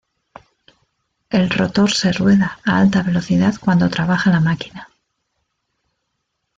El 1.29 1.51
rotor 1.51 1.91
se 1.91 2.11
rueda 2.11 2.57
a 2.65 2.79
alta 2.79 3.03
velocidad 3.03 3.53
cuando 3.61 3.87
trabaja 3.91 4.31
la 4.31 4.39
máquina. 4.39 4.89